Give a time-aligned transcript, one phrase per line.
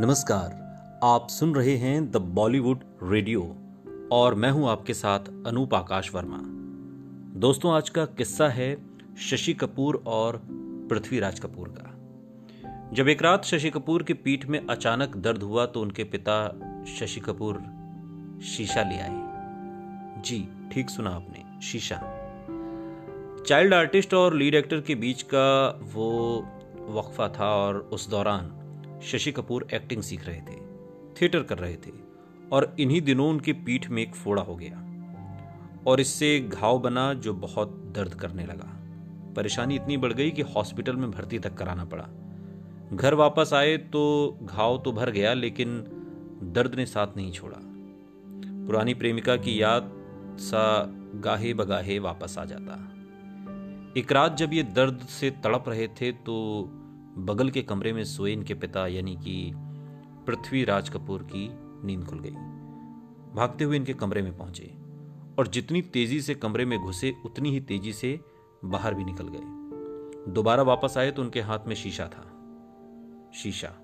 [0.00, 3.40] नमस्कार, आप सुन रहे हैं द बॉलीवुड रेडियो
[4.12, 6.38] और मैं हूँ आपके साथ अनूप आकाश वर्मा।
[7.40, 8.76] दोस्तों, आज का किस्सा है
[9.18, 10.40] शशि कपूर और
[10.90, 15.80] पृथ्वीराज कपूर का। जब एक रात शशि कपूर की पीठ में अचानक दर्द हुआ तो
[15.80, 16.38] उनके पिता
[16.98, 17.58] शशि कपूर
[18.44, 22.00] शीशा ले आए। जी, ठीक सुना आपने, शीशा।
[23.46, 26.38] चाइल्ड आर्टिस्ट और लीड एक्टर के बीच का वो
[26.88, 28.52] वक्फा था और उस दौरान
[29.02, 30.58] शशि कपूर एक्टिंग सीख रहे थे
[31.16, 31.92] थिएटर कर रहे थे,
[32.52, 34.86] और इन्हीं दिनों उनकी पीठ में एक फोड़ा हो गया।
[35.86, 38.68] और इससे घाव बना जो बहुत दर्द करने लगा।
[39.36, 42.08] परेशानी इतनी बढ़ गई कि हॉस्पिटल में भर्ती तक कराना पड़ा।
[42.92, 45.78] घर वापस आए तो घाव तो भर गया, लेकिन
[46.52, 47.58] दर्द ने साथ नहीं छोड़ा।
[48.66, 49.90] पुरानी प्रेमिका की याद
[50.40, 52.74] सा गाहे बगाहे वापस आ जाता।
[53.96, 56.36] एक रात जब ये दर्द से तड़प रहे थे तो
[57.18, 59.52] बगल के कमरे में सोए इनके पिता, यानी कि
[60.26, 61.48] पृथ्वी राज कपूर की
[61.86, 62.30] नींद खुल गई।
[63.34, 64.74] भागते हुए इनके कमरे में पहुँचे
[65.38, 68.20] और जितनी तेज़ी से कमरे में घुसे, उतनी ही तेज़ी से
[68.64, 72.26] बाहर भी निकल गए। दोबारा वापस आए तो उनके हाथ में शीशा था।
[73.34, 73.74] शीशा।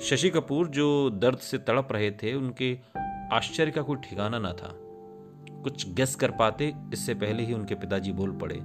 [0.00, 2.78] शशि कपूर जो दर्द से तड़प रहे थे, उनके
[3.32, 4.74] आश्चर्य का कोई ठिकाना ना था।
[5.62, 8.60] कुछ गेस कर पाते, इससे पहले ही उनके पिताजी बोल पड़े,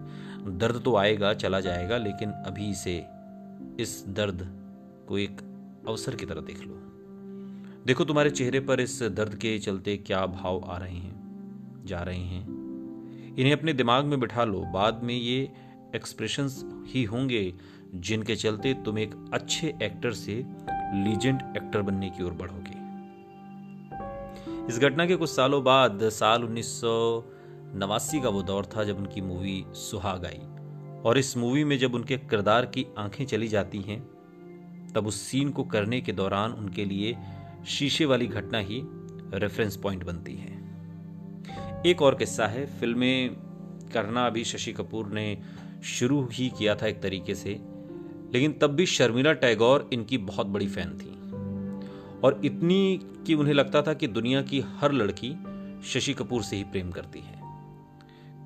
[0.47, 3.05] दर्द तो आएगा, चला जाएगा, लेकिन अभी से
[3.79, 4.41] इस दर्द
[5.07, 5.41] को एक
[5.87, 6.79] अवसर की तरह देख लो।
[7.85, 12.19] देखो तुम्हारे चेहरे पर इस दर्द के चलते क्या भाव आ रहे हैं, जा रहे
[12.19, 12.43] हैं।
[13.37, 15.51] इन्हें अपने दिमाग में बिठा लो। बाद में ये
[15.95, 17.53] एक्सप्रेशंस ही होंगे
[17.95, 20.45] जिनके चलते तुम एक अच्छे एक्टर से
[20.93, 22.81] लीजेंड एक्टर बनने की ओर बढ़ोगे।
[24.67, 27.23] इस घटना के कुछ सालों बाद साल उन्नीस सौ
[27.75, 30.41] नवासी का वो दौर था जब उनकी मूवी सुहाग आई।
[31.05, 34.13] और इस मूवी में जब उनके किरदार की आँखें चली जाती हैं,
[34.95, 37.17] तब उस सीन को करने के दौरान उनके लिए
[37.67, 38.81] शीशे वाली घटना ही
[39.33, 40.63] रेफरेंस पॉइंट बनती है।
[41.85, 43.29] एक और किस्सा है, फ़िल्में
[43.93, 45.37] करना अभी शशि कपूर ने
[45.83, 47.61] शुरू ही किया था एक तरीके से,
[48.33, 51.13] लेकिन तब भी शर्मिला टैगोर इनकी बहुत बड़ी फ़ैन थी।
[52.21, 55.35] और इतनी कि उन्हें लगता था कि दुनिया की हर लड़की
[55.83, 57.42] शशि कपूर से ही प्रेम करती है।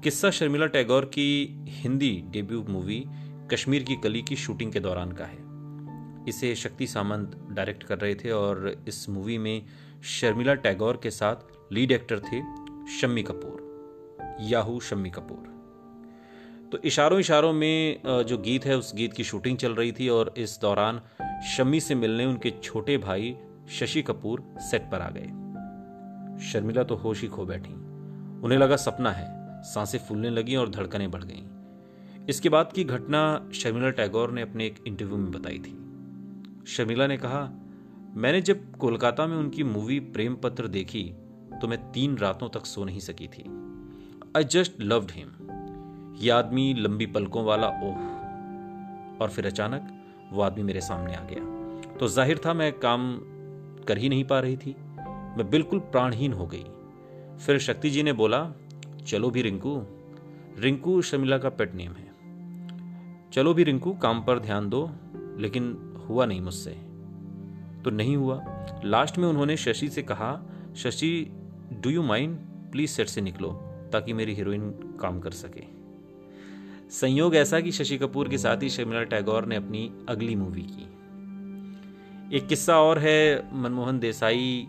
[0.03, 3.05] किस्सा शर्मिला टैगोर की हिंदी डेब्यू मूवी
[3.51, 8.15] कश्मीर की कली की शूटिंग के दौरान का है। इसे शक्ति सामंत डायरेक्ट कर रहे
[8.15, 9.65] थे और इस मूवी में
[10.03, 12.41] शर्मिला टैगोर के साथ लीड एक्टर थे
[12.97, 19.23] शम्मी कपूर, याहू शम्मी कपूर। तो इशारों इशारों में जो गीत है, उस गीत की
[19.23, 21.01] शूटिंग चल रही थी और इस दौरान
[21.57, 23.35] शम्मी से मिलने उनके छोटे भाई
[23.69, 27.73] शशि कपूर सेट पर आ गए। शर्मिला तो होश ही खो बैठी।
[28.43, 33.49] उन्हें लगा सपना है साँसें फूलने लगी और धड़कनें बढ़ गईं। इसके बाद की घटना
[33.53, 35.77] शर्मिला टैगोर ने अपने एक इंटरव्यू में बताई थी।
[36.67, 37.41] शर्मिला ने कहा,
[38.15, 41.03] मैंने जब कोलकाता में उनकी मूवी प्रेम पत्र देखी
[41.61, 43.43] तो मैं तीन रातों तक सो नहीं सकी थी।
[44.37, 45.29] आई जस्ट लव्ड हिम
[46.21, 49.93] यह आदमी लंबी पलकों वाला, ओह। और फिर अचानक
[50.33, 53.17] वो आदमी मेरे सामने आ गया। तो ज़ाहिर था मैं काम
[53.87, 54.75] कर ही नहीं पा रही थी।
[55.37, 56.63] मैं बिल्कुल प्राणहीन हो गई।
[57.45, 58.39] फिर शक्ति जी ने बोला
[59.07, 59.83] चलो भी रिंकू।
[60.59, 62.07] रिंकू शर्मिला का पेट नेम है।
[63.31, 66.71] चलो भी रिंकू, काम पर ध्यान दो, लेकिन हुआ नहीं मुझसे।
[67.83, 68.43] तो नहीं हुआ।
[68.85, 70.41] लास्ट में उन्होंने शशि से कहा,
[70.75, 71.31] Shashi
[71.73, 72.37] do you mind
[72.71, 73.51] please set से निकलो,
[73.93, 75.63] ताकि मेरी हीरोइन काम कर सके।
[76.89, 80.89] संयोग ऐसा कि शशि कपूर के साथ ही शर्मिला टैगोर ने अपनी अगली मूवी की।
[82.37, 84.67] एक किस्सा और है, मनमोहन देसाई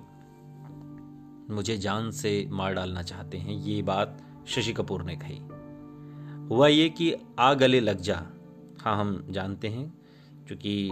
[1.50, 5.38] मुझे जान से मार डालना चाहते हैं। ये बात शशि कपूर ने कही।
[6.48, 8.26] हुआ ये कि आ गले लग जा।
[8.80, 9.98] हाँ हम जानते हैं,
[10.46, 10.90] क्योंकि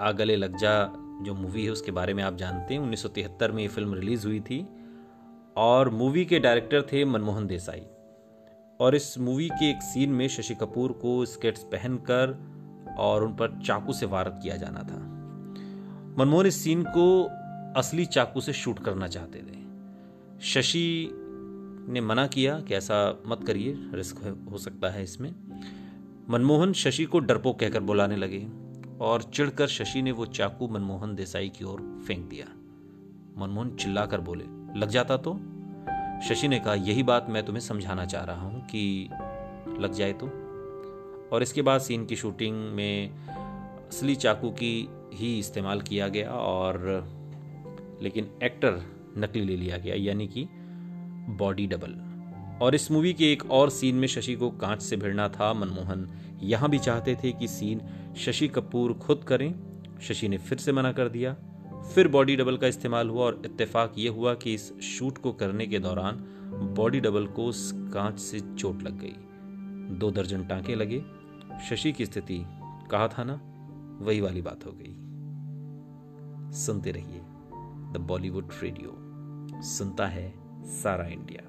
[0.00, 0.92] आ गले लग जा
[1.22, 3.94] जो मूवी है, उसके बारे में आप जानते हैं। उन्नीस सौ तिहत्तर में ये फ़िल्म
[3.94, 4.66] रिलीज़ हुई थी
[5.56, 7.86] और मूवी के डायरेक्टर थे मनमोहन देसाई।
[8.80, 12.52] और इस मूवी के एक सीन में शशि कपूर को स्केट्स पहनकर
[12.98, 14.98] और उन पर चाकू से वार किया जाना था।
[16.18, 17.30] मनमोहन इस सीन को
[17.76, 19.62] असली चाकू से शूट करना चाहते थे।
[20.40, 21.18] शशि
[21.88, 25.34] ने मना किया कि ऐसा मत करिए, रिस्क हो सकता है इसमें।
[26.30, 28.46] मनमोहन शशि को डरपोक कहकर बुलाने लगे
[29.00, 32.46] और चिढ़कर शशि ने वो चाकू मनमोहन देसाई की ओर फेंक दिया।
[33.38, 34.44] मनमोहन चिल्लाकर बोले,
[34.78, 35.34] लग जाता तो?
[36.28, 39.08] शशि ने कहा, यही बात मैं तुम्हें समझाना चाह रहा हूँ कि
[39.80, 40.26] लग जाए तो?
[41.32, 43.10] और इसके बाद सीन की शूटिंग में
[43.88, 47.04] असली चाकू की ही इस्तेमाल किया गया और
[48.02, 48.82] लेकिन एक्टर
[49.18, 50.48] नकली ले लिया गया, यानी कि
[51.28, 52.12] बॉडी डबल।
[52.62, 56.10] और इस मूवी के एक और सीन में शशि को कांच से भिड़ना था मनमोहन।
[56.42, 57.80] यहाँ भी चाहते थे कि सीन
[58.16, 59.54] शशि कपूर खुद करें,
[60.00, 61.36] शशि ने फिर से मना कर दिया।
[61.94, 65.66] फिर बॉडी डबल का इस्तेमाल हुआ और इत्तेफाक ये हुआ कि इस शूट को करने
[65.66, 66.16] के दौरान
[66.76, 67.52] बॉडी डबल को
[67.90, 69.14] कांच से चोट लग गई।
[69.96, 71.04] दो दर्जन टांके लगे।
[71.70, 72.44] शशि की स्थिति
[72.90, 73.40] कहा था ना,
[74.04, 74.98] वही वाली बात हो गई।
[76.52, 77.20] सुनते रहिए
[77.92, 78.96] द बॉलीवुड रेडियो।
[79.62, 81.48] सुनता है सारा इंडिया।